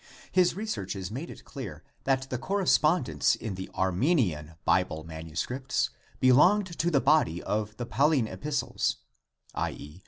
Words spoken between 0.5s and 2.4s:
researches made it clear that the